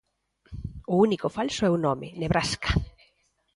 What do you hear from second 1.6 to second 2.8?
é o nome, Nebraska.